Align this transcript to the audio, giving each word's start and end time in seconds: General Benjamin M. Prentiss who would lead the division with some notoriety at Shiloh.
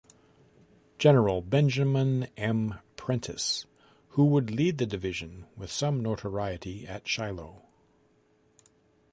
General 0.97 1.41
Benjamin 1.43 2.23
M. 2.35 2.79
Prentiss 2.95 3.67
who 4.07 4.25
would 4.25 4.49
lead 4.49 4.79
the 4.79 4.87
division 4.87 5.45
with 5.55 5.69
some 5.71 6.01
notoriety 6.01 6.87
at 6.87 7.07
Shiloh. 7.07 7.61